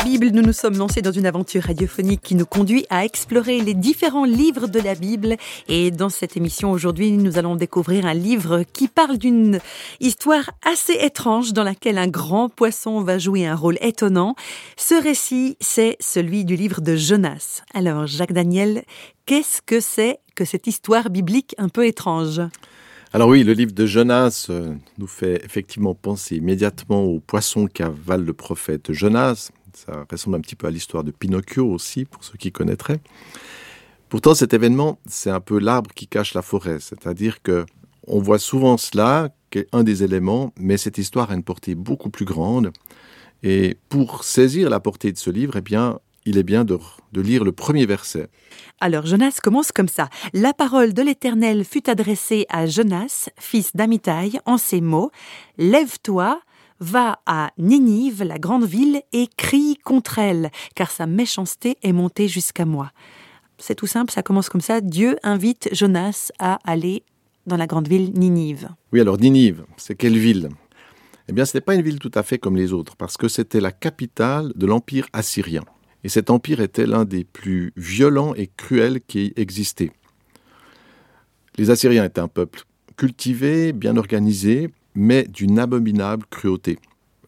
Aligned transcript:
Bible, 0.00 0.28
nous 0.28 0.42
nous 0.42 0.52
sommes 0.52 0.78
lancés 0.78 1.02
dans 1.02 1.12
une 1.12 1.26
aventure 1.26 1.64
radiophonique 1.64 2.22
qui 2.22 2.34
nous 2.34 2.46
conduit 2.46 2.86
à 2.88 3.04
explorer 3.04 3.60
les 3.60 3.74
différents 3.74 4.24
livres 4.24 4.66
de 4.66 4.80
la 4.80 4.94
Bible. 4.94 5.36
Et 5.68 5.90
dans 5.90 6.08
cette 6.08 6.36
émission 6.36 6.70
aujourd'hui, 6.70 7.12
nous 7.12 7.36
allons 7.36 7.56
découvrir 7.56 8.06
un 8.06 8.14
livre 8.14 8.62
qui 8.72 8.88
parle 8.88 9.18
d'une 9.18 9.58
histoire 10.00 10.50
assez 10.64 10.94
étrange 10.94 11.52
dans 11.52 11.64
laquelle 11.64 11.98
un 11.98 12.08
grand 12.08 12.48
poisson 12.48 13.02
va 13.02 13.18
jouer 13.18 13.46
un 13.46 13.54
rôle 13.54 13.76
étonnant. 13.80 14.34
Ce 14.76 14.94
récit, 14.94 15.56
c'est 15.60 15.96
celui 16.00 16.44
du 16.44 16.56
livre 16.56 16.80
de 16.80 16.96
Jonas. 16.96 17.62
Alors, 17.74 18.06
Jacques 18.06 18.32
Daniel, 18.32 18.84
qu'est-ce 19.26 19.60
que 19.60 19.80
c'est 19.80 20.20
que 20.34 20.44
cette 20.44 20.66
histoire 20.66 21.10
biblique 21.10 21.54
un 21.58 21.68
peu 21.68 21.86
étrange? 21.86 22.40
Alors 23.14 23.28
oui, 23.28 23.44
le 23.44 23.52
livre 23.52 23.72
de 23.72 23.84
Jonas 23.84 24.46
euh, 24.48 24.74
nous 24.96 25.06
fait 25.06 25.44
effectivement 25.44 25.94
penser 25.94 26.36
immédiatement 26.36 27.02
au 27.02 27.20
poisson 27.20 27.66
qu'avale 27.66 28.24
le 28.24 28.32
prophète 28.32 28.90
Jonas. 28.92 29.50
Ça 29.74 30.06
ressemble 30.10 30.36
un 30.36 30.40
petit 30.40 30.56
peu 30.56 30.66
à 30.66 30.70
l'histoire 30.70 31.04
de 31.04 31.10
Pinocchio 31.10 31.66
aussi, 31.66 32.04
pour 32.04 32.24
ceux 32.24 32.36
qui 32.38 32.52
connaîtraient. 32.52 33.00
Pourtant, 34.08 34.34
cet 34.34 34.52
événement, 34.52 34.98
c'est 35.06 35.30
un 35.30 35.40
peu 35.40 35.58
l'arbre 35.58 35.90
qui 35.94 36.06
cache 36.06 36.34
la 36.34 36.42
forêt, 36.42 36.80
c'est-à-dire 36.80 37.42
que 37.42 37.64
on 38.06 38.20
voit 38.20 38.38
souvent 38.38 38.76
cela, 38.76 39.30
qui 39.50 39.60
est 39.60 39.68
un 39.72 39.84
des 39.84 40.02
éléments, 40.02 40.52
mais 40.58 40.76
cette 40.76 40.98
histoire 40.98 41.30
a 41.30 41.34
une 41.34 41.44
portée 41.44 41.74
beaucoup 41.74 42.10
plus 42.10 42.24
grande. 42.24 42.72
Et 43.42 43.78
pour 43.88 44.24
saisir 44.24 44.70
la 44.70 44.80
portée 44.80 45.12
de 45.12 45.18
ce 45.18 45.30
livre, 45.30 45.54
eh 45.56 45.60
bien, 45.60 45.98
il 46.24 46.38
est 46.38 46.42
bien 46.42 46.64
de, 46.64 46.78
de 47.12 47.20
lire 47.20 47.44
le 47.44 47.52
premier 47.52 47.86
verset. 47.86 48.28
Alors 48.80 49.06
Jonas 49.06 49.38
commence 49.42 49.72
comme 49.72 49.88
ça. 49.88 50.08
La 50.32 50.52
parole 50.52 50.92
de 50.92 51.02
l'Éternel 51.02 51.64
fut 51.64 51.88
adressée 51.88 52.46
à 52.48 52.66
Jonas, 52.66 53.28
fils 53.38 53.74
d'Amitai, 53.74 54.32
en 54.46 54.58
ces 54.58 54.80
mots 54.80 55.10
Lève-toi, 55.58 56.40
va 56.82 57.20
à 57.26 57.52
Ninive, 57.58 58.24
la 58.24 58.38
grande 58.38 58.64
ville, 58.64 59.02
et 59.12 59.28
crie 59.36 59.78
contre 59.84 60.18
elle, 60.18 60.50
car 60.74 60.90
sa 60.90 61.06
méchanceté 61.06 61.78
est 61.82 61.92
montée 61.92 62.28
jusqu'à 62.28 62.64
moi. 62.64 62.90
C'est 63.58 63.76
tout 63.76 63.86
simple, 63.86 64.12
ça 64.12 64.22
commence 64.22 64.48
comme 64.48 64.60
ça. 64.60 64.80
Dieu 64.80 65.16
invite 65.22 65.68
Jonas 65.72 66.32
à 66.38 66.58
aller 66.64 67.04
dans 67.46 67.56
la 67.56 67.66
grande 67.66 67.88
ville 67.88 68.12
Ninive. 68.12 68.68
Oui, 68.92 69.00
alors 69.00 69.16
Ninive, 69.18 69.64
c'est 69.76 69.94
quelle 69.94 70.18
ville? 70.18 70.48
Eh 71.28 71.32
bien, 71.32 71.44
ce 71.44 71.56
n'est 71.56 71.60
pas 71.60 71.76
une 71.76 71.82
ville 71.82 72.00
tout 72.00 72.10
à 72.14 72.24
fait 72.24 72.38
comme 72.38 72.56
les 72.56 72.72
autres, 72.72 72.96
parce 72.96 73.16
que 73.16 73.28
c'était 73.28 73.60
la 73.60 73.70
capitale 73.70 74.52
de 74.56 74.66
l'Empire 74.66 75.06
assyrien. 75.12 75.62
Et 76.02 76.08
cet 76.08 76.30
empire 76.30 76.60
était 76.60 76.86
l'un 76.86 77.04
des 77.04 77.22
plus 77.22 77.72
violents 77.76 78.34
et 78.34 78.50
cruels 78.56 79.00
qui 79.06 79.32
existaient. 79.36 79.92
Les 81.56 81.70
Assyriens 81.70 82.04
étaient 82.04 82.20
un 82.20 82.28
peuple 82.28 82.62
cultivé, 82.96 83.72
bien 83.72 83.96
organisé, 83.96 84.70
mais 84.94 85.26
d'une 85.28 85.58
abominable 85.58 86.24
cruauté. 86.30 86.78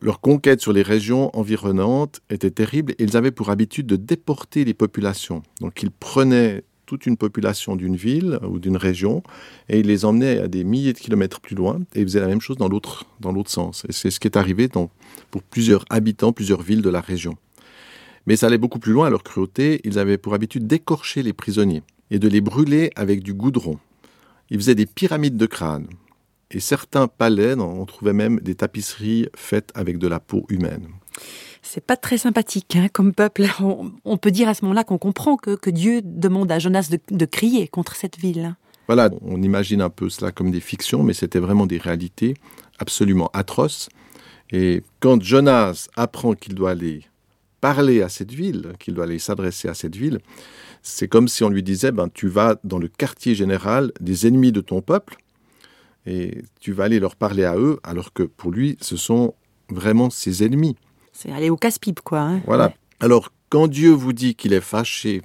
Leur 0.00 0.20
conquête 0.20 0.60
sur 0.60 0.72
les 0.72 0.82
régions 0.82 1.34
environnantes 1.34 2.20
était 2.28 2.50
terrible 2.50 2.92
et 2.92 3.04
ils 3.04 3.16
avaient 3.16 3.30
pour 3.30 3.50
habitude 3.50 3.86
de 3.86 3.96
déporter 3.96 4.64
les 4.64 4.74
populations. 4.74 5.42
Donc 5.60 5.82
ils 5.82 5.90
prenaient 5.90 6.64
toute 6.84 7.06
une 7.06 7.16
population 7.16 7.76
d'une 7.76 7.96
ville 7.96 8.38
ou 8.46 8.58
d'une 8.58 8.76
région 8.76 9.22
et 9.68 9.80
ils 9.80 9.86
les 9.86 10.04
emmenaient 10.04 10.40
à 10.40 10.48
des 10.48 10.64
milliers 10.64 10.92
de 10.92 10.98
kilomètres 10.98 11.40
plus 11.40 11.56
loin 11.56 11.80
et 11.94 12.00
ils 12.00 12.04
faisaient 12.04 12.20
la 12.20 12.28
même 12.28 12.42
chose 12.42 12.58
dans 12.58 12.68
l'autre, 12.68 13.06
dans 13.20 13.32
l'autre 13.32 13.50
sens. 13.50 13.84
Et 13.88 13.92
c'est 13.92 14.10
ce 14.10 14.20
qui 14.20 14.28
est 14.28 14.36
arrivé 14.36 14.68
pour 15.30 15.42
plusieurs 15.42 15.84
habitants, 15.88 16.32
plusieurs 16.32 16.60
villes 16.60 16.82
de 16.82 16.90
la 16.90 17.00
région. 17.00 17.36
Mais 18.26 18.36
ça 18.36 18.46
allait 18.46 18.58
beaucoup 18.58 18.78
plus 18.78 18.92
loin 18.92 19.10
leur 19.10 19.22
cruauté. 19.22 19.80
Ils 19.84 19.98
avaient 19.98 20.18
pour 20.18 20.34
habitude 20.34 20.66
d'écorcher 20.66 21.22
les 21.22 21.32
prisonniers 21.32 21.82
et 22.10 22.18
de 22.18 22.28
les 22.28 22.40
brûler 22.40 22.90
avec 22.96 23.22
du 23.22 23.34
goudron. 23.34 23.78
Ils 24.50 24.58
faisaient 24.58 24.74
des 24.74 24.86
pyramides 24.86 25.36
de 25.36 25.46
crâne. 25.46 25.86
Et 26.50 26.60
certains 26.60 27.08
palais, 27.08 27.54
on 27.54 27.84
trouvait 27.86 28.12
même 28.12 28.40
des 28.40 28.54
tapisseries 28.54 29.28
faites 29.34 29.70
avec 29.74 29.98
de 29.98 30.08
la 30.08 30.20
peau 30.20 30.46
humaine. 30.48 30.88
C'est 31.62 31.84
pas 31.84 31.96
très 31.96 32.18
sympathique 32.18 32.76
hein, 32.76 32.88
comme 32.92 33.14
peuple. 33.14 33.46
On, 34.04 34.16
peut 34.18 34.30
dire 34.30 34.48
à 34.48 34.54
ce 34.54 34.64
moment-là 34.64 34.84
qu'on 34.84 34.98
comprend 34.98 35.36
que, 35.36 35.56
que, 35.56 35.70
Dieu 35.70 36.02
demande 36.04 36.52
à 36.52 36.58
Jonas 36.58 36.88
de, 36.90 36.98
de 37.10 37.24
crier 37.24 37.68
contre 37.68 37.96
cette 37.96 38.18
ville. 38.18 38.54
Voilà, 38.86 39.08
on 39.22 39.42
imagine 39.42 39.80
un 39.80 39.88
peu 39.88 40.10
cela 40.10 40.30
comme 40.30 40.50
des 40.50 40.60
fictions, 40.60 41.02
mais 41.02 41.14
c'était 41.14 41.38
vraiment 41.38 41.66
des 41.66 41.78
réalités 41.78 42.34
absolument 42.78 43.30
atroces. 43.32 43.88
Et 44.50 44.82
quand 45.00 45.22
Jonas 45.22 45.88
apprend 45.96 46.34
qu'il 46.34 46.54
doit 46.54 46.72
aller 46.72 47.04
parler 47.62 48.02
à 48.02 48.10
cette 48.10 48.30
ville, 48.30 48.74
qu'il 48.78 48.92
doit 48.92 49.04
aller 49.04 49.18
s'adresser 49.18 49.68
à 49.68 49.74
cette 49.74 49.96
ville, 49.96 50.18
c'est 50.82 51.08
comme 51.08 51.28
si 51.28 51.42
on 51.44 51.48
lui 51.48 51.62
disait, 51.62 51.92
ben, 51.92 52.10
tu 52.12 52.28
vas 52.28 52.56
dans 52.62 52.78
le 52.78 52.88
quartier 52.88 53.34
général 53.34 53.90
des 54.00 54.26
ennemis 54.26 54.52
de 54.52 54.60
ton 54.60 54.82
peuple, 54.82 55.16
et 56.06 56.42
tu 56.60 56.72
vas 56.72 56.84
aller 56.84 57.00
leur 57.00 57.16
parler 57.16 57.44
à 57.44 57.56
eux, 57.56 57.78
alors 57.82 58.12
que 58.12 58.22
pour 58.22 58.50
lui, 58.50 58.76
ce 58.80 58.96
sont 58.96 59.34
vraiment 59.70 60.10
ses 60.10 60.44
ennemis. 60.44 60.76
C'est 61.12 61.32
aller 61.32 61.50
au 61.50 61.56
casse-pipe, 61.56 62.00
quoi. 62.00 62.20
Hein. 62.20 62.40
voilà. 62.46 62.72
Alors, 63.00 63.30
quand 63.48 63.68
Dieu 63.68 63.90
vous 63.90 64.12
dit 64.12 64.34
qu'il 64.34 64.52
est 64.52 64.60
fâché 64.60 65.22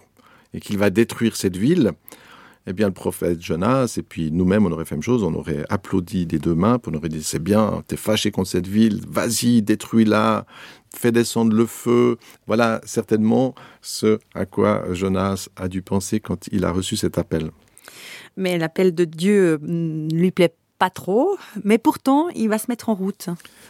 et 0.53 0.59
qu'il 0.59 0.77
va 0.77 0.89
détruire 0.89 1.35
cette 1.35 1.57
ville, 1.57 1.91
eh 2.67 2.73
bien, 2.73 2.87
le 2.87 2.93
prophète 2.93 3.41
Jonas, 3.41 3.95
et 3.97 4.03
puis 4.03 4.31
nous-mêmes, 4.31 4.65
on 4.65 4.71
aurait 4.71 4.85
fait 4.85 4.95
la 4.95 4.97
même 4.97 5.03
chose, 5.03 5.23
on 5.23 5.33
aurait 5.33 5.65
applaudi 5.69 6.25
des 6.25 6.37
deux 6.37 6.53
mains, 6.53 6.79
on 6.85 6.93
aurait 6.93 7.09
dit, 7.09 7.23
c'est 7.23 7.41
bien, 7.41 7.83
t'es 7.87 7.97
fâché 7.97 8.31
contre 8.31 8.49
cette 8.49 8.67
ville, 8.67 9.01
vas-y, 9.07 9.61
détruis-la, 9.61 10.45
fais 10.95 11.11
descendre 11.11 11.55
le 11.55 11.65
feu. 11.65 12.17
Voilà 12.47 12.81
certainement 12.85 13.55
ce 13.81 14.19
à 14.35 14.45
quoi 14.45 14.93
Jonas 14.93 15.49
a 15.55 15.67
dû 15.67 15.81
penser 15.81 16.19
quand 16.19 16.47
il 16.51 16.65
a 16.65 16.71
reçu 16.71 16.95
cet 16.95 17.17
appel. 17.17 17.51
Mais 18.37 18.57
l'appel 18.57 18.93
de 18.93 19.05
Dieu 19.05 19.59
ne 19.61 20.13
lui 20.13 20.31
plaît 20.31 20.53
pas 20.79 20.89
trop, 20.89 21.37
mais 21.63 21.77
pourtant, 21.77 22.29
il 22.29 22.49
va 22.49 22.57
se 22.57 22.65
mettre 22.69 22.89
en 22.89 22.95
route. 22.95 23.27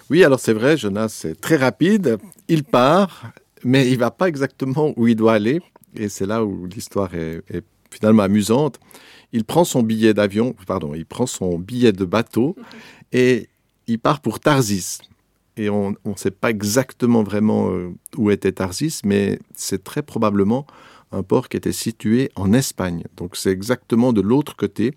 Oui, 0.10 0.24
alors 0.24 0.40
c'est 0.40 0.54
vrai, 0.54 0.78
Jonas 0.78 1.26
est 1.26 1.42
très 1.42 1.58
rapide, 1.58 2.18
il 2.48 2.64
part, 2.64 3.34
mais 3.64 3.90
il 3.90 3.98
va 3.98 4.12
pas 4.12 4.30
exactement 4.30 4.94
où 4.96 5.08
il 5.08 5.16
doit 5.16 5.34
aller, 5.34 5.60
et 5.96 6.08
c'est 6.08 6.28
là 6.28 6.46
où 6.46 6.68
l'histoire 6.68 7.14
est, 7.16 7.42
finalement 7.90 8.24
amusante. 8.24 8.80
Il 9.34 9.44
prend 9.44 9.64
son 9.64 9.82
billet 9.82 10.14
d'avion, 10.14 10.56
pardon, 10.68 10.94
il 10.94 11.06
prend 11.06 11.26
son 11.26 11.58
billet 11.58 11.92
de 11.92 12.06
bateau 12.06 12.56
et 13.12 13.50
il 13.88 14.00
part 14.00 14.22
pour 14.22 14.40
Tarsis. 14.40 15.00
Et 15.58 15.70
on 15.70 15.96
ne 16.06 16.16
sait 16.16 16.32
pas 16.32 16.52
exactement 16.52 17.24
vraiment 17.24 17.72
euh, 17.72 17.90
où 18.16 18.32
était 18.32 18.52
Tarsis, 18.52 19.02
mais 19.04 19.40
c'est 19.56 19.84
très 19.84 20.04
probablement 20.04 20.66
un 21.12 21.24
port 21.24 21.50
qui 21.50 21.58
était 21.58 21.74
situé 21.74 22.32
en 22.36 22.54
Espagne. 22.54 23.04
Donc 23.18 23.36
c'est 23.36 23.50
exactement 23.50 24.14
de 24.14 24.22
l'autre 24.22 24.56
côté. 24.56 24.94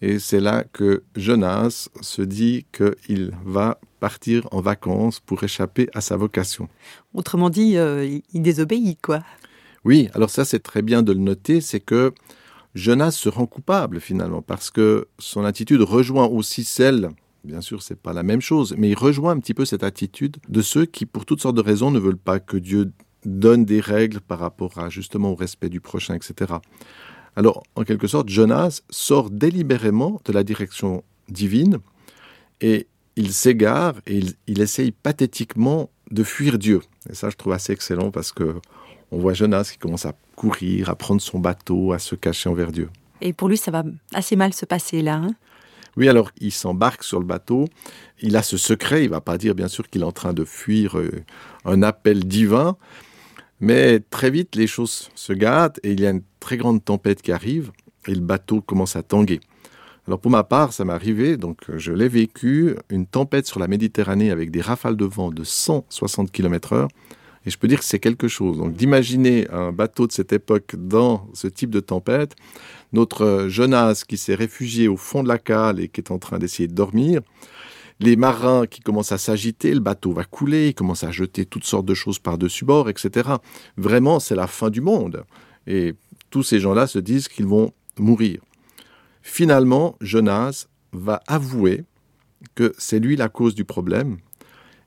Et 0.00 0.18
c'est 0.18 0.40
là 0.40 0.64
que 0.64 1.02
Jonas 1.16 1.88
se 2.00 2.22
dit 2.22 2.66
qu'il 2.72 3.32
va 3.44 3.80
partir 3.98 4.46
en 4.52 4.60
vacances 4.60 5.18
pour 5.18 5.42
échapper 5.42 5.88
à 5.92 6.00
sa 6.00 6.16
vocation. 6.16 6.68
Autrement 7.14 7.50
dit, 7.50 7.76
euh, 7.76 8.20
il 8.32 8.42
désobéit, 8.42 9.00
quoi. 9.02 9.24
Oui, 9.84 10.08
alors 10.14 10.30
ça 10.30 10.44
c'est 10.44 10.60
très 10.60 10.82
bien 10.82 11.02
de 11.02 11.12
le 11.12 11.18
noter, 11.18 11.60
c'est 11.60 11.80
que 11.80 12.12
Jonas 12.74 13.12
se 13.12 13.28
rend 13.28 13.46
coupable 13.46 14.00
finalement, 14.00 14.42
parce 14.42 14.70
que 14.70 15.08
son 15.18 15.44
attitude 15.44 15.80
rejoint 15.80 16.26
aussi 16.26 16.64
celle, 16.64 17.10
bien 17.44 17.60
sûr 17.60 17.82
c'est 17.82 17.98
pas 17.98 18.12
la 18.12 18.22
même 18.22 18.40
chose, 18.40 18.74
mais 18.76 18.90
il 18.90 18.96
rejoint 18.96 19.32
un 19.32 19.38
petit 19.38 19.54
peu 19.54 19.64
cette 19.64 19.84
attitude 19.84 20.36
de 20.48 20.62
ceux 20.62 20.84
qui 20.84 21.06
pour 21.06 21.24
toutes 21.24 21.40
sortes 21.40 21.56
de 21.56 21.62
raisons 21.62 21.90
ne 21.90 21.98
veulent 21.98 22.18
pas 22.18 22.40
que 22.40 22.56
Dieu 22.56 22.92
donne 23.24 23.64
des 23.64 23.80
règles 23.80 24.20
par 24.20 24.38
rapport 24.38 24.78
à 24.78 24.90
justement 24.90 25.30
au 25.30 25.34
respect 25.34 25.68
du 25.68 25.80
prochain, 25.80 26.14
etc. 26.14 26.54
Alors 27.38 27.62
en 27.76 27.84
quelque 27.84 28.08
sorte, 28.08 28.28
Jonas 28.28 28.82
sort 28.90 29.30
délibérément 29.30 30.20
de 30.24 30.32
la 30.32 30.42
direction 30.42 31.04
divine 31.28 31.78
et 32.60 32.88
il 33.14 33.32
s'égare 33.32 33.94
et 34.08 34.16
il, 34.16 34.32
il 34.48 34.60
essaye 34.60 34.90
pathétiquement 34.90 35.88
de 36.10 36.24
fuir 36.24 36.58
Dieu. 36.58 36.80
Et 37.08 37.14
ça, 37.14 37.30
je 37.30 37.36
trouve 37.36 37.52
assez 37.52 37.72
excellent 37.72 38.10
parce 38.10 38.32
que 38.32 38.56
on 39.12 39.18
voit 39.18 39.34
Jonas 39.34 39.70
qui 39.72 39.78
commence 39.78 40.04
à 40.04 40.14
courir, 40.34 40.90
à 40.90 40.96
prendre 40.96 41.20
son 41.20 41.38
bateau, 41.38 41.92
à 41.92 42.00
se 42.00 42.16
cacher 42.16 42.48
envers 42.48 42.72
Dieu. 42.72 42.90
Et 43.20 43.32
pour 43.32 43.48
lui, 43.48 43.56
ça 43.56 43.70
va 43.70 43.84
assez 44.14 44.34
mal 44.34 44.52
se 44.52 44.66
passer 44.66 45.00
là. 45.00 45.14
Hein? 45.14 45.30
Oui, 45.96 46.08
alors 46.08 46.32
il 46.40 46.50
s'embarque 46.50 47.04
sur 47.04 47.20
le 47.20 47.24
bateau. 47.24 47.66
Il 48.20 48.34
a 48.34 48.42
ce 48.42 48.56
secret. 48.56 49.04
Il 49.04 49.10
va 49.10 49.20
pas 49.20 49.38
dire, 49.38 49.54
bien 49.54 49.68
sûr, 49.68 49.88
qu'il 49.88 50.02
est 50.02 50.04
en 50.04 50.12
train 50.12 50.32
de 50.32 50.44
fuir 50.44 50.98
euh, 50.98 51.24
un 51.64 51.84
appel 51.84 52.24
divin. 52.24 52.76
Mais 53.60 54.00
très 54.10 54.30
vite, 54.30 54.54
les 54.54 54.66
choses 54.66 55.10
se 55.14 55.32
gâtent 55.32 55.80
et 55.82 55.92
il 55.92 56.00
y 56.00 56.06
a 56.06 56.10
une 56.10 56.22
très 56.40 56.56
grande 56.56 56.84
tempête 56.84 57.22
qui 57.22 57.32
arrive 57.32 57.72
et 58.06 58.14
le 58.14 58.20
bateau 58.20 58.60
commence 58.60 58.96
à 58.96 59.02
tanguer. 59.02 59.40
Alors 60.06 60.20
pour 60.20 60.30
ma 60.30 60.44
part, 60.44 60.72
ça 60.72 60.84
m'est 60.84 60.92
arrivé, 60.92 61.36
donc 61.36 61.58
je 61.76 61.92
l'ai 61.92 62.08
vécu, 62.08 62.76
une 62.88 63.06
tempête 63.06 63.46
sur 63.46 63.60
la 63.60 63.68
Méditerranée 63.68 64.30
avec 64.30 64.50
des 64.50 64.62
rafales 64.62 64.96
de 64.96 65.04
vent 65.04 65.30
de 65.30 65.44
160 65.44 66.32
km/h. 66.32 66.88
Et 67.44 67.50
je 67.50 67.58
peux 67.58 67.68
dire 67.68 67.78
que 67.78 67.84
c'est 67.84 67.98
quelque 67.98 68.28
chose. 68.28 68.58
Donc 68.58 68.72
d'imaginer 68.72 69.48
un 69.50 69.72
bateau 69.72 70.06
de 70.06 70.12
cette 70.12 70.32
époque 70.32 70.74
dans 70.76 71.28
ce 71.34 71.46
type 71.46 71.70
de 71.70 71.80
tempête, 71.80 72.36
notre 72.92 73.48
Jonas 73.48 74.04
qui 74.06 74.16
s'est 74.16 74.34
réfugié 74.34 74.88
au 74.88 74.96
fond 74.96 75.22
de 75.22 75.28
la 75.28 75.38
cale 75.38 75.80
et 75.80 75.88
qui 75.88 76.00
est 76.00 76.10
en 76.10 76.18
train 76.18 76.38
d'essayer 76.38 76.68
de 76.68 76.74
dormir, 76.74 77.20
les 78.00 78.16
marins 78.16 78.66
qui 78.66 78.80
commencent 78.80 79.12
à 79.12 79.18
s'agiter, 79.18 79.74
le 79.74 79.80
bateau 79.80 80.12
va 80.12 80.24
couler, 80.24 80.68
ils 80.68 80.74
commencent 80.74 81.04
à 81.04 81.10
jeter 81.10 81.44
toutes 81.44 81.64
sortes 81.64 81.86
de 81.86 81.94
choses 81.94 82.18
par-dessus 82.18 82.64
bord, 82.64 82.88
etc. 82.88 83.30
Vraiment, 83.76 84.20
c'est 84.20 84.36
la 84.36 84.46
fin 84.46 84.70
du 84.70 84.80
monde. 84.80 85.24
Et 85.66 85.94
tous 86.30 86.42
ces 86.42 86.60
gens-là 86.60 86.86
se 86.86 86.98
disent 86.98 87.28
qu'ils 87.28 87.46
vont 87.46 87.72
mourir. 87.98 88.40
Finalement, 89.22 89.96
Jonas 90.00 90.66
va 90.92 91.20
avouer 91.26 91.84
que 92.54 92.72
c'est 92.78 93.00
lui 93.00 93.16
la 93.16 93.28
cause 93.28 93.54
du 93.54 93.64
problème. 93.64 94.18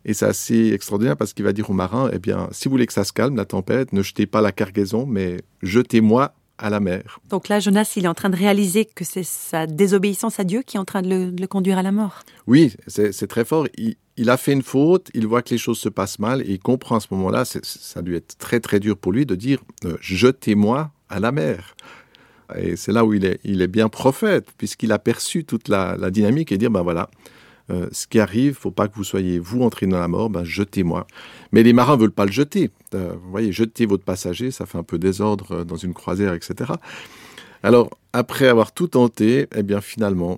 Et 0.04 0.14
c'est 0.14 0.26
assez 0.26 0.72
extraordinaire 0.74 1.18
parce 1.18 1.34
qu'il 1.34 1.46
va 1.46 1.54
dire 1.54 1.70
aux 1.70 1.74
marins, 1.74 2.10
eh 2.12 2.18
bien, 2.18 2.48
si 2.52 2.68
vous 2.68 2.72
voulez 2.72 2.88
que 2.88 2.94
ça 2.94 3.04
se 3.04 3.14
calme, 3.14 3.36
la 3.36 3.46
tempête, 3.46 3.94
ne 3.94 4.02
jetez 4.02 4.26
pas 4.26 4.42
la 4.42 4.52
cargaison, 4.52 5.06
mais 5.06 5.42
jetez-moi 5.62 6.34
à 6.62 6.70
la 6.70 6.80
mer. 6.80 7.20
Donc 7.30 7.50
là, 7.50 7.60
Jonas, 7.60 7.94
il 7.96 8.06
est 8.06 8.08
en 8.08 8.14
train 8.14 8.30
de 8.30 8.36
réaliser 8.38 8.86
que 8.86 9.04
c'est 9.04 9.24
sa 9.24 9.68
désobéissance 9.68 10.40
à 10.40 10.44
Dieu 10.44 10.62
qui 10.62 10.78
est 10.78 10.80
en 10.80 10.86
train 10.86 11.02
de 11.02 11.34
le, 11.38 11.48
conduire 11.48 11.78
à 11.78 11.84
la 11.84 11.92
mort. 11.92 12.20
Oui, 12.48 12.74
c'est 12.88 13.28
très 13.28 13.44
fort. 13.44 13.68
Il, 14.18 14.30
a 14.30 14.38
fait 14.38 14.54
une 14.54 14.62
faute, 14.62 15.10
il 15.14 15.28
voit 15.28 15.42
que 15.42 15.50
les 15.50 15.58
choses 15.58 15.80
se 15.80 15.90
passent 15.90 16.20
mal 16.20 16.42
et 16.42 16.52
il 16.52 16.60
comprend 16.60 16.98
à 16.98 17.00
ce 17.00 17.08
moment-là, 17.12 17.44
ça 17.46 18.02
dû 18.02 18.16
être 18.16 18.38
très 18.38 18.60
très 18.60 18.80
dur 18.80 18.96
pour 18.96 19.12
lui 19.12 19.26
de 19.26 19.36
dire 19.36 19.60
euh, 19.86 19.98
jetez-moi 20.00 20.92
à 21.10 21.20
la 21.20 21.32
mer. 21.32 21.76
Et 22.56 22.76
c'est 22.76 22.92
là 22.92 23.06
où 23.06 23.14
il 23.14 23.26
est, 23.26 23.40
il 23.44 23.62
est 23.62 23.68
bien 23.68 23.90
prophète, 23.90 24.48
puisqu'il 24.58 24.92
a 24.92 25.00
perçu 25.00 25.46
toute 25.46 25.68
la, 25.68 25.96
la, 25.98 26.12
dynamique 26.12 26.52
et 26.52 26.58
dire 26.58 26.70
ben 26.70 26.82
voilà, 26.82 27.10
euh, 27.72 27.88
ce 27.92 28.08
qui 28.08 28.20
arrive, 28.20 28.56
faut 28.56 28.72
pas 28.72 28.88
que 28.88 28.96
vous 28.96 29.04
soyez 29.04 29.40
vous 29.40 29.62
entré 29.62 29.88
dans 29.88 30.00
la 30.00 30.08
mort, 30.08 30.30
ben 30.30 30.44
jetez-moi. 30.44 31.08
Mais 31.52 31.64
les 31.64 31.74
marins 31.74 31.96
veulent 31.96 32.12
pas 32.12 32.26
le 32.26 32.32
jeter. 32.32 32.70
Euh, 32.94 33.14
vous 33.22 33.32
voyez, 33.32 33.52
jeter 33.52 33.86
votre 33.86 34.04
passager, 34.04 34.52
ça 34.52 34.66
fait 34.66 34.78
un 34.78 34.84
peu 34.84 35.00
désordre 35.00 35.52
euh, 35.52 35.64
dans 35.64 35.78
une 35.78 35.94
croisière, 35.94 36.34
etc. 36.34 36.74
Alors 37.64 37.90
après 38.14 38.48
avoir 38.48 38.74
tout 38.74 38.88
tenté, 38.88 39.48
eh 39.56 39.64
bien 39.64 39.80
finalement, 39.80 40.38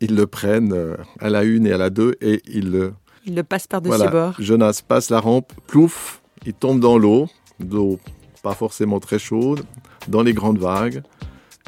ils 0.00 0.14
le 0.14 0.26
prennent 0.26 0.96
à 1.20 1.30
la 1.30 1.44
une 1.44 1.66
et 1.66 1.72
à 1.72 1.78
la 1.78 1.88
deux 1.88 2.16
et 2.20 2.42
ils 2.46 2.70
le 2.70 2.92
il 3.24 3.34
le 3.34 3.42
passe 3.42 3.66
par-dessus 3.66 4.08
bord. 4.10 4.34
Jonas 4.38 4.82
passe 4.86 5.10
la 5.10 5.20
rampe, 5.20 5.52
plouf, 5.66 6.20
il 6.44 6.52
tombe 6.52 6.80
dans 6.80 6.98
l'eau, 6.98 7.28
d'eau 7.58 7.98
pas 8.42 8.54
forcément 8.54 9.00
très 9.00 9.18
chaude, 9.18 9.64
dans 10.06 10.22
les 10.22 10.32
grandes 10.32 10.58
vagues, 10.58 11.02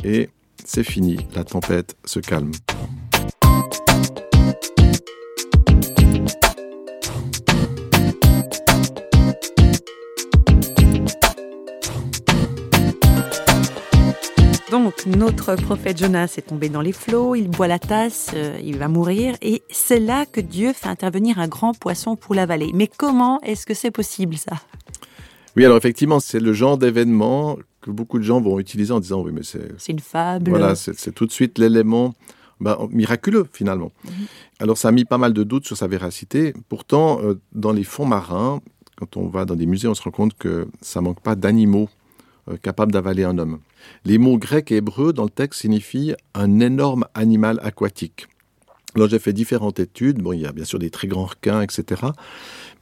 et 0.04 0.30
c'est 0.64 0.84
fini, 0.84 1.18
la 1.34 1.42
tempête 1.42 1.96
se 2.04 2.20
calme. 2.20 2.52
Notre 15.06 15.54
prophète 15.56 15.98
Jonas 15.98 16.34
est 16.36 16.48
tombé 16.48 16.68
dans 16.68 16.80
les 16.80 16.92
flots, 16.92 17.34
il 17.34 17.48
boit 17.48 17.68
la 17.68 17.78
tasse, 17.78 18.30
euh, 18.34 18.58
il 18.62 18.78
va 18.78 18.88
mourir, 18.88 19.36
et 19.42 19.62
c'est 19.70 20.00
là 20.00 20.26
que 20.26 20.40
Dieu 20.40 20.72
fait 20.72 20.88
intervenir 20.88 21.38
un 21.38 21.48
grand 21.48 21.72
poisson 21.78 22.16
pour 22.16 22.34
l'avaler. 22.34 22.70
Mais 22.74 22.88
comment 22.88 23.40
est-ce 23.42 23.66
que 23.66 23.74
c'est 23.74 23.90
possible, 23.90 24.36
ça? 24.36 24.56
Oui, 25.56 25.64
alors 25.64 25.76
effectivement, 25.76 26.20
c'est 26.20 26.40
le 26.40 26.52
genre 26.52 26.78
d'événement 26.78 27.58
que 27.80 27.90
beaucoup 27.90 28.18
de 28.18 28.24
gens 28.24 28.40
vont 28.40 28.58
utiliser 28.58 28.92
en 28.92 29.00
disant 29.00 29.22
oui, 29.22 29.32
mais 29.32 29.42
c'est. 29.42 29.72
C'est 29.78 29.92
une 29.92 30.00
fable. 30.00 30.50
Voilà, 30.50 30.74
c'est 30.74 31.12
tout 31.14 31.26
de 31.26 31.32
suite 31.32 31.58
l'élément 31.58 32.14
bah, 32.60 32.78
miraculeux, 32.90 33.46
finalement. 33.52 33.92
Mhm. 34.04 34.10
Alors, 34.60 34.78
ça 34.78 34.88
a 34.88 34.92
mis 34.92 35.04
pas 35.04 35.18
mal 35.18 35.32
de 35.32 35.44
doutes 35.44 35.66
sur 35.66 35.76
sa 35.76 35.86
véracité. 35.86 36.54
Pourtant, 36.68 37.20
euh, 37.22 37.34
dans 37.52 37.72
les 37.72 37.84
fonds 37.84 38.06
marins, 38.06 38.60
quand 38.96 39.16
on 39.16 39.28
va 39.28 39.44
dans 39.44 39.54
des 39.54 39.66
musées, 39.66 39.88
on 39.88 39.94
se 39.94 40.02
rend 40.02 40.10
compte 40.10 40.34
que 40.36 40.68
ça 40.80 41.00
manque 41.00 41.20
pas 41.20 41.36
d'animaux 41.36 41.88
euh, 42.50 42.56
capable 42.56 42.92
d'avaler 42.92 43.24
un 43.24 43.38
homme. 43.38 43.58
Les 44.04 44.18
mots 44.18 44.38
grecs 44.38 44.72
et 44.72 44.76
hébreux 44.76 45.12
dans 45.12 45.24
le 45.24 45.30
texte 45.30 45.60
signifient 45.60 46.14
un 46.34 46.60
énorme 46.60 47.06
animal 47.14 47.60
aquatique. 47.62 48.26
Alors 48.94 49.08
j'ai 49.08 49.18
fait 49.18 49.32
différentes 49.32 49.80
études, 49.80 50.18
bon 50.22 50.32
il 50.32 50.40
y 50.40 50.46
a 50.46 50.52
bien 50.52 50.64
sûr 50.64 50.78
des 50.78 50.90
très 50.90 51.08
grands 51.08 51.26
requins, 51.26 51.60
etc. 51.60 52.02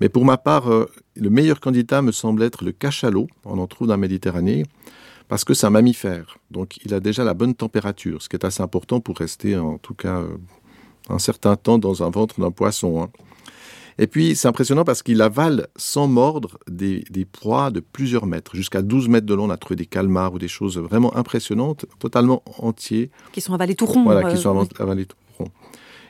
Mais 0.00 0.08
pour 0.08 0.24
ma 0.24 0.36
part, 0.36 0.70
euh, 0.72 0.88
le 1.16 1.30
meilleur 1.30 1.60
candidat 1.60 2.00
me 2.00 2.12
semble 2.12 2.42
être 2.42 2.64
le 2.64 2.72
cachalot, 2.72 3.26
on 3.44 3.58
en 3.58 3.66
trouve 3.66 3.88
dans 3.88 3.94
la 3.94 3.98
Méditerranée, 3.98 4.64
parce 5.28 5.44
que 5.44 5.52
c'est 5.52 5.66
un 5.66 5.70
mammifère, 5.70 6.38
donc 6.50 6.78
il 6.84 6.94
a 6.94 7.00
déjà 7.00 7.24
la 7.24 7.34
bonne 7.34 7.54
température, 7.54 8.22
ce 8.22 8.28
qui 8.28 8.36
est 8.36 8.44
assez 8.44 8.62
important 8.62 9.00
pour 9.00 9.18
rester 9.18 9.56
en 9.56 9.78
tout 9.78 9.94
cas 9.94 10.20
euh, 10.20 10.36
un 11.08 11.18
certain 11.18 11.56
temps 11.56 11.78
dans 11.78 12.02
un 12.02 12.10
ventre 12.10 12.40
d'un 12.40 12.52
poisson. 12.52 13.02
Hein. 13.02 13.10
Et 13.98 14.06
puis, 14.06 14.36
c'est 14.36 14.48
impressionnant 14.48 14.84
parce 14.84 15.02
qu'il 15.02 15.22
avale 15.22 15.68
sans 15.76 16.06
mordre 16.06 16.58
des, 16.68 17.04
proies 17.30 17.70
de 17.70 17.80
plusieurs 17.80 18.26
mètres, 18.26 18.54
jusqu'à 18.54 18.82
12 18.82 19.08
mètres 19.08 19.26
de 19.26 19.34
long. 19.34 19.44
On 19.44 19.50
a 19.50 19.56
trouvé 19.56 19.76
des 19.76 19.86
calmars 19.86 20.34
ou 20.34 20.38
des 20.38 20.48
choses 20.48 20.78
vraiment 20.78 21.16
impressionnantes, 21.16 21.86
totalement 21.98 22.42
entiers. 22.58 23.10
Qui 23.32 23.40
sont 23.40 23.54
avalés 23.54 23.74
tout 23.74 23.86
ronds. 23.86 24.04
Voilà, 24.04 24.28
qui 24.30 24.36
euh, 24.36 24.40
sont 24.40 24.68
avalés 24.80 25.06
tout 25.06 25.16
ronds. 25.38 25.50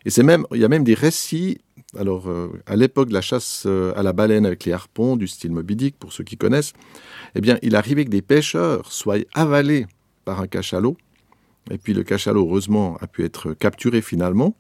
Et 0.05 0.11
c'est 0.11 0.25
même, 0.25 0.47
il 0.53 0.61
y 0.61 0.65
a 0.65 0.69
même 0.69 0.85
des 0.85 0.95
récits. 0.95 1.59
Alors, 1.97 2.29
euh, 2.29 2.49
à 2.67 2.75
l'époque 2.75 3.09
de 3.09 3.15
la 3.15 3.21
chasse 3.21 3.65
euh, 3.67 3.93
à 3.97 4.03
la 4.03 4.13
baleine 4.13 4.47
avec 4.47 4.65
les 4.65 4.73
harpons, 4.73 5.17
du 5.17 5.29
style 5.29 5.53
Moby 5.53 5.77
Dick, 5.77 5.97
pour 5.97 6.13
ceux 6.13 6.25
qui 6.25 6.37
connaissent, 6.37 6.73
eh 7.37 7.41
bien, 7.41 7.59
il 7.63 7.77
arrivait 7.77 8.05
que 8.05 8.11
des 8.11 8.23
pêcheurs 8.23 8.91
soient 8.91 9.19
avalés 9.35 9.87
par 10.25 10.41
un 10.41 10.49
cachalot. 10.49 10.97
Et 11.71 11.79
puis, 11.79 11.95
le 11.95 12.03
cachalot, 12.03 12.47
heureusement, 12.47 12.97
a 13.01 13.07
pu 13.07 13.25
être 13.25 13.53
capturé 13.53 14.03
finalement. 14.03 14.57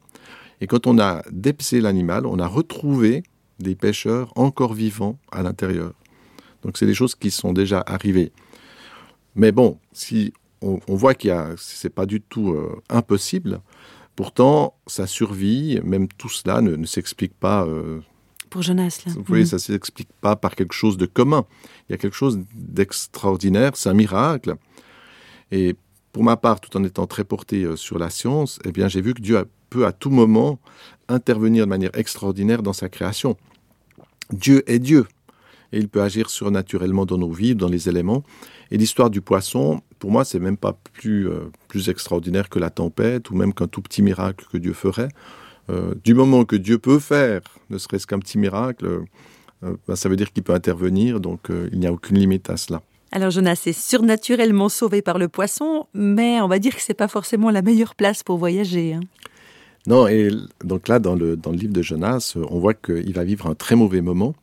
Et 0.60 0.66
quand 0.66 0.86
on 0.86 0.98
a 0.98 1.22
dépecé 1.30 1.80
l'animal, 1.80 2.26
on 2.26 2.38
a 2.38 2.46
retrouvé 2.46 3.22
des 3.58 3.74
pêcheurs 3.74 4.32
encore 4.36 4.74
vivants 4.74 5.18
à 5.30 5.42
l'intérieur. 5.42 5.92
Donc 6.62 6.78
c'est 6.78 6.86
des 6.86 6.94
choses 6.94 7.14
qui 7.14 7.30
sont 7.30 7.52
déjà 7.52 7.82
arrivées. 7.86 8.32
Mais 9.34 9.52
bon, 9.52 9.78
si 9.92 10.32
on, 10.62 10.80
voit 10.88 11.14
qu'il 11.14 11.28
y 11.28 11.32
a, 11.32 11.50
c'est 11.58 11.90
pas 11.90 12.06
du 12.06 12.20
tout 12.20 12.52
euh, 12.52 12.82
impossible. 12.88 13.60
Pourtant, 14.16 14.74
sa 14.86 15.06
survie, 15.06 15.78
même 15.84 16.08
tout 16.08 16.30
cela, 16.30 16.62
ne, 16.62 16.84
s'explique 16.86 17.34
pas. 17.34 17.64
Euh, 17.66 18.00
pour 18.48 18.62
Jonas, 18.62 19.02
là. 19.04 19.12
Vous 19.14 19.24
voyez, 19.24 19.44
mhm. 19.44 19.50
ça 19.50 19.56
ne 19.56 19.60
s'explique 19.60 20.08
pas 20.20 20.36
par 20.36 20.56
quelque 20.56 20.72
chose 20.72 20.96
de 20.96 21.06
commun. 21.06 21.44
Il 21.88 21.92
y 21.92 21.94
a 21.94 21.98
quelque 21.98 22.16
chose 22.16 22.40
d'extraordinaire, 22.54 23.72
c'est 23.74 23.90
un 23.90 23.94
miracle. 23.94 24.56
Et 25.52 25.76
pour 26.16 26.24
ma 26.24 26.38
part, 26.38 26.62
tout 26.62 26.74
en 26.78 26.82
étant 26.82 27.06
très 27.06 27.24
porté 27.24 27.64
euh, 27.64 27.76
sur 27.76 27.98
la 27.98 28.08
science, 28.08 28.58
eh 28.64 28.72
bien, 28.72 28.88
j'ai 28.88 29.02
vu 29.02 29.12
que 29.12 29.20
Dieu 29.20 29.44
peut 29.68 29.84
à 29.84 29.92
tout 29.92 30.08
moment 30.08 30.58
intervenir 31.08 31.66
de 31.66 31.68
manière 31.68 31.90
extraordinaire 31.92 32.62
dans 32.62 32.72
sa 32.72 32.88
création. 32.88 33.36
Dieu 34.32 34.64
est 34.66 34.78
Dieu 34.78 35.06
et 35.74 35.78
il 35.78 35.90
peut 35.90 36.00
agir 36.00 36.30
surnaturellement 36.30 37.04
dans 37.04 37.18
nos 37.18 37.30
vies, 37.30 37.54
dans 37.54 37.68
les 37.68 37.90
éléments. 37.90 38.22
Et 38.70 38.78
l'histoire 38.78 39.10
du 39.10 39.20
poisson, 39.20 39.82
pour 39.98 40.10
moi, 40.10 40.24
c'est 40.24 40.38
même 40.38 40.56
pas 40.56 40.78
plus, 40.94 41.28
euh, 41.28 41.50
plus 41.68 41.90
extraordinaire 41.90 42.48
que 42.48 42.58
la 42.58 42.70
tempête 42.70 43.28
ou 43.28 43.34
même 43.34 43.52
qu'un 43.52 43.68
tout 43.68 43.82
petit 43.82 44.00
miracle 44.00 44.46
que 44.50 44.56
Dieu 44.56 44.72
ferait. 44.72 45.10
Euh, 45.68 45.94
du 46.02 46.14
moment 46.14 46.46
que 46.46 46.56
Dieu 46.56 46.78
peut 46.78 46.98
faire, 46.98 47.42
ne 47.68 47.76
serait-ce 47.76 48.06
qu'un 48.06 48.20
petit 48.20 48.38
miracle, 48.38 49.02
ben, 49.60 49.96
ça 49.96 50.08
veut 50.08 50.16
dire 50.16 50.32
qu'il 50.32 50.44
peut 50.44 50.54
intervenir, 50.54 51.20
donc 51.20 51.50
il 51.50 51.78
n'y 51.78 51.86
a 51.86 51.92
aucune 51.92 52.16
limite 52.16 52.48
à 52.48 52.56
cela. 52.56 52.80
Alors 53.12 53.30
Jonas 53.30 53.62
est 53.66 53.78
surnaturellement 53.78 54.68
sauvé 54.68 55.00
par 55.00 55.18
le 55.18 55.28
poisson, 55.28 55.86
mais 55.94 56.40
on 56.40 56.48
va 56.48 56.58
dire 56.58 56.74
que 56.74 56.82
c'est 56.82 56.94
pas 56.94 57.08
forcément 57.08 57.50
la 57.50 57.62
meilleure 57.62 57.94
place 57.94 58.22
pour 58.22 58.36
voyager. 58.38 58.94
Hein. 58.94 59.00
Non, 59.86 60.08
et 60.08 60.30
donc 60.64 60.88
là, 60.88 60.98
dans 60.98 61.14
le, 61.14 61.36
dans 61.36 61.52
le 61.52 61.56
livre 61.56 61.72
de 61.72 61.82
Jonas, 61.82 62.34
euh, 62.36 62.44
on 62.50 62.58
voit 62.58 62.74
qu'il 62.74 63.12
va 63.14 63.24
vivre 63.24 63.46
un 63.46 63.54
très 63.54 63.76
mauvais 63.76 64.00
moment. 64.00 64.34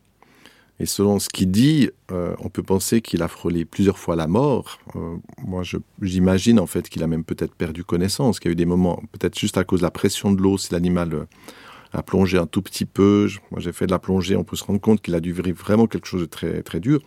Et 0.80 0.86
selon 0.86 1.20
ce 1.20 1.28
qu'il 1.28 1.50
dit, 1.50 1.90
euh, 2.10 2.34
on 2.40 2.48
peut 2.48 2.62
penser 2.62 3.00
qu'il 3.00 3.22
a 3.22 3.28
frôlé 3.28 3.64
plusieurs 3.64 3.98
fois 3.98 4.16
la 4.16 4.26
mort. 4.26 4.80
Euh, 4.96 5.16
moi, 5.46 5.62
j'imagine 6.02 6.58
en 6.58 6.66
fait 6.66 6.88
qu'il 6.88 7.02
a 7.02 7.06
même 7.06 7.24
peut-être 7.24 7.54
perdu 7.54 7.84
connaissance, 7.84 8.40
qu'il 8.40 8.48
y 8.48 8.52
a 8.52 8.54
eu 8.54 8.56
des 8.56 8.64
moments, 8.64 9.00
peut-être 9.12 9.38
juste 9.38 9.58
à 9.58 9.64
cause 9.64 9.80
de 9.80 9.84
la 9.84 9.90
pression 9.90 10.32
de 10.32 10.40
l'eau, 10.40 10.58
si 10.58 10.72
l'animal 10.72 11.26
a 11.92 12.02
plongé 12.02 12.38
un 12.38 12.46
tout 12.46 12.62
petit 12.62 12.86
peu. 12.86 13.28
Moi, 13.50 13.60
j'ai 13.60 13.72
fait 13.72 13.86
de 13.86 13.92
la 13.92 14.00
plongée, 14.00 14.34
on 14.34 14.44
peut 14.44 14.56
se 14.56 14.64
rendre 14.64 14.80
compte 14.80 15.00
qu'il 15.00 15.14
a 15.14 15.20
dû 15.20 15.32
vivre 15.32 15.52
vraiment 15.52 15.86
quelque 15.86 16.06
chose 16.06 16.22
de 16.22 16.26
très, 16.26 16.62
très 16.62 16.80
dur. 16.80 17.00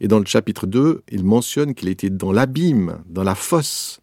Et 0.00 0.08
dans 0.08 0.18
le 0.18 0.26
chapitre 0.26 0.66
2, 0.66 1.02
il 1.10 1.24
mentionne 1.24 1.74
qu'il 1.74 1.88
était 1.88 2.10
dans 2.10 2.32
l'abîme, 2.32 3.02
dans 3.08 3.24
la 3.24 3.34
fosse, 3.34 4.00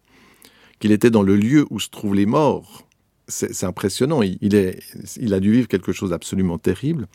qu'il 0.78 0.92
était 0.92 1.10
dans 1.10 1.22
le 1.22 1.36
lieu 1.36 1.66
où 1.70 1.80
se 1.80 1.88
trouvent 1.88 2.14
les 2.14 2.26
morts 2.26 2.86
c'est 3.28 3.64
impressionnant. 3.64 4.22
Il, 4.22 5.34
a 5.34 5.40
dû 5.40 5.52
vivre 5.52 5.68
quelque 5.68 5.92
chose 5.92 6.10
d'absolument 6.10 6.58
terrible. 6.58 7.06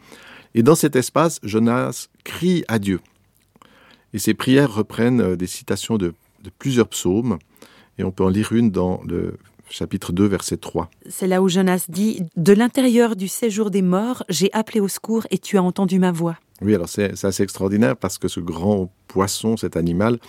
Et 0.54 0.64
dans 0.64 0.76
cet 0.76 0.96
espace, 0.96 1.40
Jonas 1.44 2.10
crie 2.24 2.64
à 2.68 2.80
Dieu. 2.80 3.00
Et 4.14 4.20
ses 4.20 4.34
prières 4.34 4.74
reprennent 4.74 5.22
euh, 5.22 5.36
des 5.38 5.48
citations 5.48 5.98
de, 5.98 6.14
plusieurs 6.60 6.90
psaumes. 6.90 7.38
Et 7.98 8.04
on 8.04 8.12
peut 8.12 8.24
en 8.24 8.30
lire 8.30 8.52
une 8.52 8.72
dans 8.72 9.02
le 9.08 9.38
chapitre 9.72 10.12
2, 10.12 10.26
verset 10.26 10.58
3. 10.58 10.90
C'est 11.10 11.28
là 11.28 11.42
où 11.42 11.50
Jonas 11.50 11.86
dit 11.90 12.24
De 12.36 12.54
l'intérieur 12.54 13.16
du 13.16 13.28
séjour 13.28 13.72
des 13.72 13.82
morts, 13.82 14.24
j'ai 14.30 14.52
appelé 14.54 14.80
au 14.80 14.88
secours 14.88 15.26
et 15.32 15.38
tu 15.38 15.58
as 15.58 15.64
entendu 15.64 16.00
ma 16.00 16.12
voix. 16.12 16.38
Oui, 16.62 16.76
alors 16.76 16.90
c'est 16.90 17.24
assez 17.26 17.44
extraordinaire 17.44 17.98
parce 17.98 18.18
que 18.18 18.28
ce 18.28 18.40
grand 18.40 18.94
poisson, 19.08 19.58
cet 19.58 19.78
animal, 19.78 20.20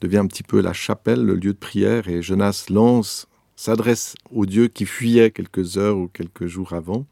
devient 0.00 0.18
un 0.18 0.26
petit 0.26 0.42
peu 0.42 0.60
la 0.60 0.72
chapelle, 0.72 1.24
le 1.24 1.34
lieu 1.34 1.52
de 1.52 1.58
prière. 1.58 2.08
Et 2.08 2.22
Jonas 2.22 2.66
lance 2.70 3.26
s'adresse 3.56 4.14
au 4.30 4.46
Dieu 4.46 4.68
qui 4.68 4.86
fuyait 4.86 5.30
quelques 5.30 5.78
heures 5.78 5.96
ou 5.96 6.08
quelques 6.08 6.46
jours 6.46 6.72
avant. 6.72 7.06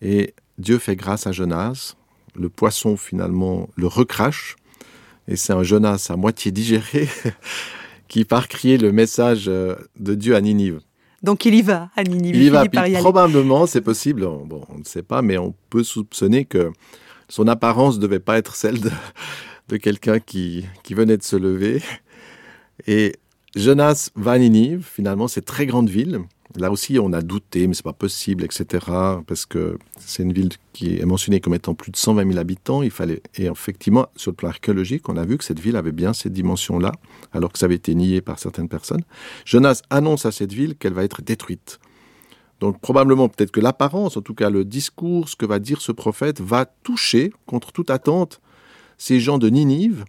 Et 0.00 0.34
Dieu 0.58 0.78
fait 0.78 0.96
grâce 0.96 1.26
à 1.26 1.32
Jonas. 1.32 1.94
Le 2.34 2.48
poisson 2.48 2.96
finalement 2.96 3.68
le 3.76 3.86
recrache. 3.86 4.56
Et 5.26 5.36
c'est 5.36 5.52
un 5.52 5.62
Jonas 5.62 6.06
à 6.10 6.16
moitié 6.16 6.50
digéré 6.50 7.08
qui 8.08 8.24
part 8.24 8.48
crier 8.48 8.78
le 8.78 8.92
message 8.92 9.44
euh, 9.48 9.74
de 9.98 10.14
Dieu 10.14 10.34
à 10.34 10.40
Ninive. 10.40 10.80
Donc 11.22 11.44
il 11.44 11.54
y 11.54 11.62
va 11.62 11.90
à 11.96 12.04
Ninive. 12.04 12.36
Il 12.36 12.42
y 12.42 12.48
va, 12.48 12.64
probablement, 13.00 13.66
c'est 13.66 13.80
possible, 13.80 14.22
bon, 14.22 14.64
on 14.68 14.78
ne 14.78 14.84
sait 14.84 15.02
pas, 15.02 15.22
mais 15.22 15.36
on 15.38 15.54
peut 15.70 15.82
soupçonner 15.82 16.44
que 16.44 16.70
son 17.28 17.48
apparence 17.48 17.96
ne 17.96 18.02
devait 18.02 18.20
pas 18.20 18.38
être 18.38 18.54
celle 18.54 18.80
de, 18.80 18.90
de 19.68 19.76
quelqu'un 19.76 20.20
qui, 20.20 20.64
qui 20.82 20.94
venait 20.94 21.16
de 21.16 21.22
se 21.22 21.36
lever. 21.36 21.82
Et 22.86 23.16
Jonas 23.56 24.10
va 24.14 24.32
à 24.32 24.38
Ninive, 24.38 24.86
finalement, 24.90 25.28
c'est 25.28 25.44
très 25.44 25.66
grande 25.66 25.88
ville. 25.88 26.20
Là 26.58 26.70
aussi, 26.70 26.98
on 26.98 27.12
a 27.12 27.22
douté, 27.22 27.66
mais 27.66 27.74
c'est 27.74 27.84
pas 27.84 27.92
possible, 27.92 28.44
etc. 28.44 28.86
Parce 29.26 29.46
que 29.46 29.78
c'est 29.98 30.22
une 30.22 30.32
ville 30.32 30.50
qui 30.72 30.98
est 30.98 31.04
mentionnée 31.04 31.40
comme 31.40 31.54
étant 31.54 31.74
plus 31.74 31.90
de 31.90 31.96
120 31.96 32.26
000 32.26 32.38
habitants. 32.38 32.82
Il 32.82 32.90
fallait, 32.90 33.22
et 33.36 33.46
effectivement, 33.46 34.08
sur 34.16 34.32
le 34.32 34.36
plan 34.36 34.48
archéologique, 34.48 35.08
on 35.08 35.16
a 35.16 35.24
vu 35.24 35.38
que 35.38 35.44
cette 35.44 35.60
ville 35.60 35.76
avait 35.76 35.92
bien 35.92 36.12
ces 36.12 36.30
dimensions-là, 36.30 36.92
alors 37.32 37.52
que 37.52 37.58
ça 37.58 37.66
avait 37.66 37.76
été 37.76 37.94
nié 37.94 38.20
par 38.20 38.38
certaines 38.38 38.68
personnes. 38.68 39.02
Jonas 39.44 39.82
annonce 39.90 40.26
à 40.26 40.32
cette 40.32 40.52
ville 40.52 40.76
qu'elle 40.76 40.94
va 40.94 41.04
être 41.04 41.22
détruite. 41.22 41.78
Donc 42.60 42.80
probablement, 42.80 43.28
peut-être 43.28 43.52
que 43.52 43.60
l'apparence, 43.60 44.16
en 44.16 44.22
tout 44.22 44.34
cas 44.34 44.50
le 44.50 44.64
discours, 44.64 45.28
ce 45.28 45.36
que 45.36 45.46
va 45.46 45.60
dire 45.60 45.80
ce 45.80 45.92
prophète, 45.92 46.40
va 46.40 46.66
toucher, 46.66 47.32
contre 47.46 47.72
toute 47.72 47.90
attente, 47.90 48.40
ces 48.96 49.20
gens 49.20 49.38
de 49.38 49.48
Ninive 49.48 50.04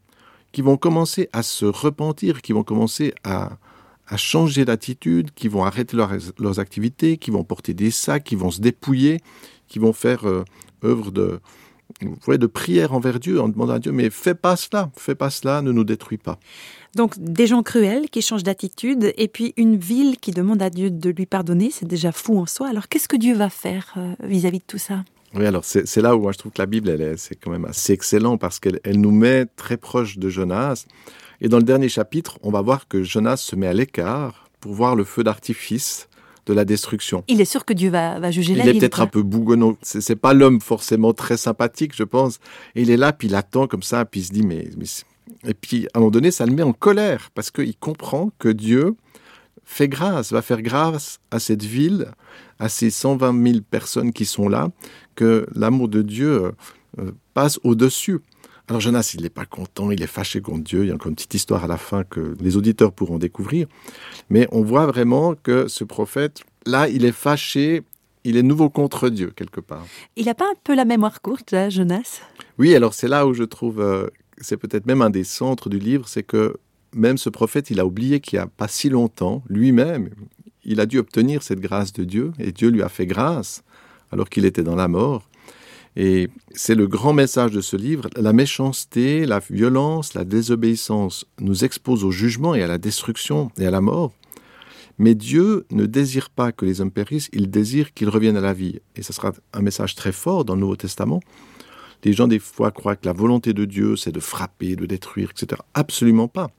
qui 0.51 0.63
vont 0.63 0.77
commencer 0.77 1.29
à 1.32 1.44
se 1.44 1.65
repentir, 1.65 2.41
qui 2.41 2.53
vont 2.53 2.63
commencer 2.63 3.13
à, 3.24 3.58
à 4.10 4.18
changer 4.18 4.66
d'attitude, 4.66 5.32
qui 5.34 5.48
vont 5.48 5.63
arrêter 5.63 5.96
leurs 5.96 6.60
activités, 6.60 7.18
qui 7.18 7.32
vont 7.32 7.44
porter 7.44 7.74
des 7.74 7.92
sacs, 7.92 8.24
qui 8.24 8.36
vont 8.36 8.51
se 8.51 8.60
dépouiller, 8.60 9.22
qui 9.68 9.78
vont 9.80 9.94
faire 9.94 10.28
euh, 10.28 10.44
œuvre 10.84 11.12
de, 11.12 11.39
de 12.28 12.48
prière 12.48 12.94
envers 12.94 13.20
Dieu 13.20 13.39
en 13.39 13.48
demandant 13.50 13.74
à 13.74 13.80
Dieu, 13.80 13.92
mais 13.92 14.10
fais 14.10 14.34
pas 14.34 14.56
cela, 14.56 14.89
fais 14.98 15.16
pas 15.16 15.30
cela, 15.30 15.62
ne 15.62 15.72
nous 15.72 15.84
détruis 15.84 16.18
pas. 16.18 16.39
Donc 16.96 17.13
des 17.20 17.46
gens 17.46 17.62
cruels 17.62 18.10
qui 18.10 18.24
changent 18.24 18.44
d'attitude 18.44 19.13
et 19.16 19.28
puis 19.28 19.54
une 19.58 19.78
ville 19.78 20.18
qui 20.18 20.32
demande 20.32 20.62
à 20.63 20.72
Dieu 20.72 20.89
de 20.89 21.10
lui 21.12 21.28
pardonner, 21.28 21.70
c'est 21.72 21.88
déjà 21.88 22.12
fou 22.12 22.39
en 22.39 22.48
soi. 22.48 22.68
Alors 22.68 22.88
qu'est-ce 22.88 23.08
que 23.08 23.18
Dieu 23.18 23.36
va 23.36 23.50
faire 23.50 23.94
euh, 23.98 24.16
vis-à-vis 24.24 24.58
-vis 24.58 24.62
de 24.62 24.66
tout 24.68 24.80
ça? 24.80 25.04
Oui, 25.36 25.46
alors 25.46 25.63
c'est 25.63 26.01
là 26.01 26.16
où 26.16 26.22
moi 26.22 26.32
je 26.32 26.39
trouve 26.39 26.51
que 26.51 26.62
la 26.62 26.66
Bible, 26.66 26.89
elle, 26.89 27.18
c'est 27.20 27.36
quand 27.36 27.51
même 27.51 27.66
assez 27.66 27.94
excellent 27.94 28.38
parce 28.38 28.60
qu'elle 28.60 28.80
elle 28.84 29.00
nous 29.00 29.12
met 29.12 29.46
très 29.46 29.78
proche 29.78 30.18
de 30.18 30.28
Jonas. 30.28 30.86
Et 31.41 31.50
dans 31.50 31.58
le 31.58 31.63
dernier 31.63 31.89
chapitre, 31.89 32.38
on 32.43 32.51
va 32.51 32.62
voir 32.62 32.88
que 32.88 33.03
Jonas 33.03 33.38
se 33.38 33.55
met 33.55 33.67
à 33.67 33.74
l'écart 33.74 34.50
pour 34.60 34.74
voir 34.74 34.96
le 34.96 35.03
feu 35.03 35.24
d'artifice 35.24 36.08
de 36.46 36.53
la 36.53 36.65
destruction. 36.65 37.24
Il 37.27 37.39
est 37.41 37.46
sûr 37.46 37.63
que 37.63 37.74
Dieu 37.74 37.89
va, 37.89 38.19
va 38.19 38.31
juger 38.31 38.55
la 38.55 38.63
ville. 38.63 38.74
Il 38.74 38.77
est 38.77 38.79
peut-être 38.79 39.01
un 39.01 39.08
peu 39.08 39.22
bougonnant. 39.22 39.77
C'est 39.81 40.15
pas 40.15 40.34
l'homme 40.34 40.60
forcément 40.62 41.13
très 41.13 41.38
sympathique, 41.38 41.96
je 41.96 42.03
pense. 42.03 42.39
Et 42.75 42.81
il 42.81 42.89
est 42.89 42.98
là, 42.98 43.13
puis 43.13 43.27
il 43.27 43.36
attend 43.36 43.67
comme 43.67 43.84
ça, 43.84 44.03
puis 44.05 44.22
il 44.22 44.24
se 44.25 44.31
dit, 44.31 44.43
mais, 44.43 44.67
mais 44.77 44.86
et 45.46 45.53
puis 45.53 45.86
à 45.93 45.98
un 45.98 46.00
moment 46.00 46.12
donné, 46.12 46.31
ça 46.31 46.46
le 46.46 46.53
met 46.53 46.63
en 46.63 46.74
colère 46.74 47.29
parce 47.34 47.51
qu'il 47.51 47.75
comprend 47.77 48.31
que 48.39 48.50
Dieu 48.50 48.96
fait 49.63 49.88
grâce, 49.88 50.31
va 50.31 50.41
faire 50.41 50.62
grâce 50.62 51.19
à 51.31 51.39
cette 51.39 51.63
ville, 51.63 52.08
à 52.58 52.69
ces 52.69 52.89
120 52.89 53.51
000 53.51 53.60
personnes 53.69 54.12
qui 54.12 54.25
sont 54.25 54.50
là, 54.50 54.69
que 55.15 55.46
l'amour 55.55 55.88
de 55.88 56.01
Dieu 56.01 56.29
euh, 56.29 56.51
euh, 57.00 57.12
passe 57.36 57.60
au-dessus. 57.63 58.19
Alors 58.70 58.82
Jonas, 58.82 59.14
il 59.16 59.24
n'est 59.24 59.30
pas 59.30 59.48
content, 59.48 59.90
il 59.90 60.04
est 60.04 60.08
fâché 60.08 60.42
contre 60.42 60.64
Dieu. 60.64 60.84
Il 60.84 60.90
y 60.90 60.92
a 60.92 60.94
encore 60.94 61.10
une 61.10 61.16
petite 61.16 61.34
histoire 61.34 61.64
à 61.64 61.68
la 61.68 61.78
fin 61.78 62.04
que 62.04 62.36
les 62.40 62.56
auditeurs 62.56 62.92
pourront 62.92 63.18
découvrir. 63.18 63.68
Mais 64.30 64.48
on 64.52 64.62
voit 64.62 64.86
vraiment 64.86 65.34
que 65.34 65.68
ce 65.68 65.84
prophète, 65.84 66.44
là, 66.68 66.88
il 66.88 67.04
est 67.04 67.12
fâché, 67.12 67.82
il 68.26 68.38
est 68.38 68.44
nouveau 68.44 68.70
contre 68.70 69.10
Dieu, 69.10 69.34
quelque 69.36 69.60
part. 69.60 69.88
Il 70.16 70.28
n'a 70.28 70.36
pas 70.36 70.46
un 70.46 70.54
peu 70.64 70.76
la 70.76 70.86
mémoire 70.86 71.22
courte, 71.22 71.50
là, 71.50 71.72
Jonas? 71.72 72.22
Oui, 72.60 72.76
alors 72.76 72.94
c'est 72.94 73.08
là 73.08 73.26
où 73.26 73.34
je 73.34 73.44
trouve, 73.44 73.82
euh, 73.82 74.08
c'est 74.40 74.58
peut-être 74.58 74.86
même 74.86 75.02
un 75.02 75.10
des 75.10 75.24
centres 75.24 75.68
du 75.68 75.80
livre, 75.80 76.08
c'est 76.08 76.24
que 76.24 76.56
même 76.94 77.18
ce 77.18 77.32
prophète, 77.32 77.72
il 77.72 77.80
a 77.80 77.88
oublié 77.88 78.20
qu'il 78.20 78.38
n'y 78.38 78.44
a 78.44 78.48
pas 78.48 78.68
si 78.68 78.90
longtemps, 78.90 79.42
lui-même, 79.50 80.12
il 80.64 80.80
a 80.80 80.86
dû 80.86 81.00
obtenir 81.00 81.42
cette 81.42 81.60
grâce 81.60 81.92
de 81.92 82.04
Dieu, 82.04 82.34
et 82.38 82.52
Dieu 82.52 82.70
lui 82.70 82.84
a 82.84 82.90
fait 82.90 83.08
grâce 83.08 83.64
alors 84.12 84.30
qu'il 84.30 84.46
était 84.46 84.64
dans 84.64 84.76
la 84.76 84.88
mort. 84.88 85.28
Et 86.01 86.29
c'est 86.56 86.75
le 86.75 86.88
grand 86.88 87.12
message 87.12 87.51
de 87.51 87.60
ce 87.60 87.75
livre. 87.75 88.10
La 88.15 88.32
méchanceté, 88.32 89.25
la 89.25 89.39
violence, 89.39 90.13
la 90.13 90.24
désobéissance 90.24 91.25
nous 91.41 91.65
exposent 91.65 92.06
au 92.06 92.10
jugement 92.10 92.56
et 92.56 92.63
à 92.63 92.68
la 92.68 92.77
destruction 92.77 93.51
et 93.60 93.65
à 93.65 93.70
la 93.70 93.82
mort. 93.82 94.13
Mais 94.98 95.13
Dieu 95.13 95.65
ne 95.72 95.86
désire 95.86 96.29
pas 96.29 96.53
que 96.53 96.63
les 96.63 96.79
hommes 96.79 96.89
périssent, 96.89 97.27
il 97.34 97.50
désire 97.50 97.94
qu'ils 97.94 98.08
reviennent 98.08 98.38
à 98.38 98.41
la 98.41 98.53
vie. 98.53 98.79
Et 98.96 99.03
ce 99.03 99.12
sera 99.12 99.34
un 99.51 99.62
message 99.62 99.94
très 99.94 100.13
fort 100.13 100.46
dans 100.46 100.56
le 100.56 100.62
Nouveau 100.62 100.77
Testament. 100.77 101.20
Les 102.06 102.13
gens, 102.13 102.29
des 102.29 102.39
fois, 102.39 102.72
croient 102.72 102.96
que 102.96 103.06
la 103.06 103.12
volonté 103.12 103.51
de 103.51 103.65
Dieu, 103.65 103.98
c'est 103.98 104.13
de 104.13 104.22
frapper, 104.22 104.77
de 104.77 104.86
détruire, 104.86 105.32
etc. 105.32 105.62
Absolument 105.74 106.29
pas. 106.29 106.50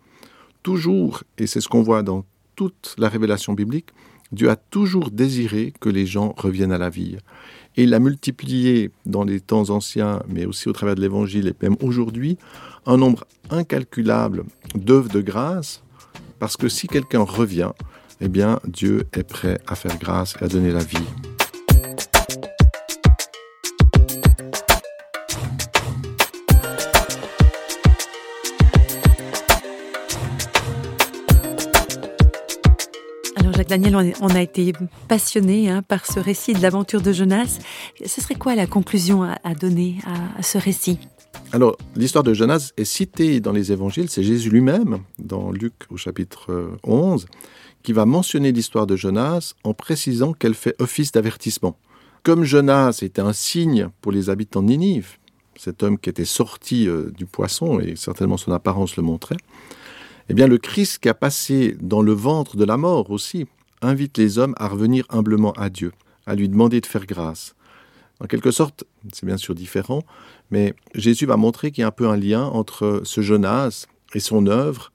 Toujours, 0.63 1.25
et 1.39 1.47
c'est 1.47 1.63
ce 1.63 1.69
qu'on 1.69 1.83
voit 1.83 2.03
dans 2.03 2.27
toute 2.57 2.95
la 2.99 3.09
révélation 3.09 3.55
biblique, 3.55 3.89
Dieu 4.33 4.51
a 4.51 4.57
toujours 4.57 5.11
désiré 5.11 5.73
que 5.81 5.89
les 5.89 6.07
gens 6.07 6.35
reviennent 6.37 6.73
à 6.73 6.79
la 6.79 6.91
vie. 6.91 7.17
Et 7.77 7.85
il 7.85 7.95
a 7.95 7.99
multiplié 7.99 8.91
dans 9.07 9.25
les 9.25 9.41
temps 9.41 9.71
anciens, 9.71 10.23
mais 10.29 10.45
aussi 10.45 10.69
au 10.69 10.73
travers 10.73 10.95
de 10.95 11.01
l'Évangile 11.01 11.49
et 11.49 11.55
même 11.63 11.77
aujourd'hui, 11.83 12.37
un 12.87 12.97
nombre 12.97 13.25
incalculable 13.51 14.45
d'œuvres 14.75 15.11
de 15.11 15.21
grâce, 15.21 15.83
parce 16.39 16.57
que 16.57 16.69
si 16.69 16.89
quelqu'un 16.89 17.23
revient, 17.23 17.71
eh 18.21 18.29
bien 18.29 18.61
Dieu 18.67 19.05
est 19.13 19.23
prêt 19.23 19.61
à 19.67 19.75
faire 19.75 19.99
grâce 19.99 20.35
et 20.41 20.45
à 20.45 20.49
donner 20.49 20.73
la 20.73 20.85
vie. 20.85 20.97
Daniel, 33.69 34.15
on 34.21 34.29
a 34.29 34.43
été 34.43 34.73
passionné 35.09 35.71
hein, 35.71 35.83
par 35.83 36.07
ce 36.07 36.21
récit 36.21 36.53
de 36.53 36.63
l'aventure 36.63 37.01
de 37.01 37.13
Jonas. 37.13 37.59
Ce 38.05 38.21
serait 38.21 38.35
quoi 38.35 38.55
la 38.55 38.67
conclusion 38.67 39.23
à, 39.23 39.55
donner 39.55 39.99
à, 40.37 40.43
ce 40.43 40.59
récit? 40.59 40.99
Alors, 41.53 41.77
l'histoire 41.97 42.25
de 42.25 42.35
Jonas 42.35 42.73
est 42.77 42.85
citée 42.85 43.41
dans 43.41 43.53
les 43.53 43.73
évangiles, 43.73 44.09
c'est 44.09 44.23
Jésus 44.23 44.51
lui-même, 44.51 44.99
dans 45.19 45.51
Luc 45.51 45.75
au 45.91 45.97
chapitre 45.97 46.71
11, 46.85 47.27
qui 47.83 47.93
va 47.93 48.05
mentionner 48.07 48.53
l'histoire 48.53 48.87
de 48.87 48.97
Jonas 48.97 49.55
en 49.65 49.75
précisant 49.75 50.33
qu'elle 50.33 50.55
fait 50.55 50.75
office 50.81 51.13
d'avertissement. 51.13 51.77
Comme 52.23 52.45
Jonas 52.45 53.01
était 53.03 53.23
un 53.23 53.33
signe 53.33 53.89
pour 54.01 54.13
les 54.13 54.29
habitants 54.29 54.63
de 54.63 54.69
Ninive, 54.69 55.17
cet 55.57 55.83
homme 55.83 55.99
qui 55.99 56.11
était 56.11 56.25
sorti 56.25 56.89
euh, 56.89 57.11
du 57.17 57.27
poisson, 57.27 57.81
et 57.81 57.97
certainement 57.97 58.37
son 58.37 58.53
apparence 58.53 58.97
le 58.97 59.03
montrait, 59.03 59.37
eh 60.29 60.35
bien 60.35 60.47
le 60.47 60.59
Christ 60.59 60.99
qui 60.99 61.09
a 61.09 61.15
passé 61.15 61.77
dans 61.81 62.03
le 62.03 62.13
ventre 62.13 62.57
de 62.57 62.65
la 62.65 62.77
mort 62.77 63.11
aussi, 63.11 63.47
invite 63.83 64.19
les 64.19 64.39
hommes 64.39 64.55
à 64.59 64.69
revenir 64.69 65.05
humblement 65.09 65.53
à 65.53 65.71
Dieu, 65.71 65.93
à 66.27 66.35
lui 66.35 66.49
demander 66.49 66.81
de 66.81 66.87
faire 66.87 67.07
grâce. 67.07 67.55
En 68.21 68.27
quelque 68.27 68.51
sorte, 68.51 68.85
c'est 69.13 69.25
bien 69.25 69.39
sûr 69.39 69.55
différent, 69.55 70.03
mais 70.51 70.75
Jésus 70.95 71.25
va 71.27 71.37
montrer 71.37 71.71
qu'il 71.71 71.83
y 71.83 71.85
a 71.85 71.89
un 71.89 71.93
peu 71.93 72.09
un 72.09 72.17
lien 72.17 72.45
entre 72.45 73.01
ce 73.05 73.23
Jonas 73.23 73.87
et 74.15 74.21
son 74.21 74.47
œuvre, 74.47 74.93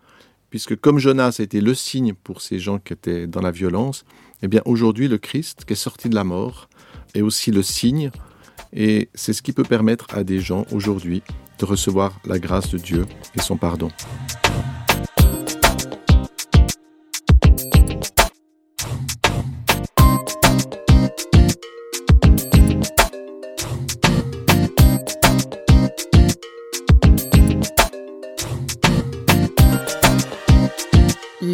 puisque 0.51 0.75
comme 0.75 0.99
Jonas 0.99 1.37
a 1.39 1.43
été 1.43 1.59
le 1.59 1.73
signe 1.73 2.13
pour 2.13 2.41
ces 2.41 2.59
gens 2.59 2.77
qui 2.77 2.93
étaient 2.93 3.25
dans 3.25 3.41
la 3.41 3.51
violence, 3.51 4.05
eh 4.43 4.47
bien 4.47 4.61
aujourd'hui 4.65 5.07
le 5.07 5.17
Christ, 5.17 5.65
qui 5.65 5.73
est 5.73 5.75
sorti 5.75 6.07
de 6.07 6.15
la 6.15 6.23
mort, 6.23 6.69
est 7.15 7.21
aussi 7.21 7.49
le 7.49 7.63
signe, 7.63 8.11
et 8.73 9.09
c'est 9.15 9.33
ce 9.33 9.41
qui 9.41 9.53
peut 9.53 9.63
permettre 9.63 10.05
à 10.13 10.23
des 10.23 10.39
gens 10.39 10.65
aujourd'hui 10.71 11.23
de 11.59 11.65
recevoir 11.65 12.19
la 12.25 12.37
grâce 12.37 12.69
de 12.69 12.77
Dieu 12.77 13.05
et 13.35 13.41
son 13.41 13.57
pardon. 13.57 13.89